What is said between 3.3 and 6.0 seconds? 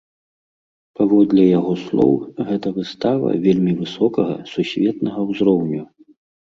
вельмі высокага, сусветнага ўзроўню.